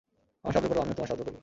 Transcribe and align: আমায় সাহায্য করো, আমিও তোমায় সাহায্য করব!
আমায় 0.41 0.53
সাহায্য 0.53 0.69
করো, 0.71 0.79
আমিও 0.83 0.95
তোমায় 0.97 1.09
সাহায্য 1.09 1.23
করব! 1.27 1.37